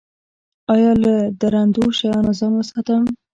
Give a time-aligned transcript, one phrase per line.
[0.73, 3.03] ایا له درندو شیانو ځان وساتم؟